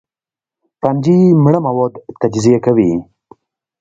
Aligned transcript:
فنجي 0.81 1.17
مړه 1.43 1.59
مواد 1.67 1.93
تجزیه 2.21 2.59
کوي 2.65 2.91